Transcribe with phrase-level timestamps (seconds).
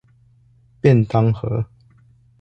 [0.81, 1.63] 便當盒